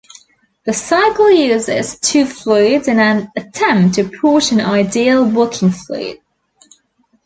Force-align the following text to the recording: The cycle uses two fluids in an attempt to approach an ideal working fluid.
The 0.65 0.73
cycle 0.73 1.29
uses 1.29 1.99
two 1.99 2.25
fluids 2.25 2.87
in 2.87 2.99
an 2.99 3.31
attempt 3.35 3.93
to 3.93 4.01
approach 4.01 4.51
an 4.51 4.59
ideal 4.59 5.23
working 5.29 5.69
fluid. 5.69 6.17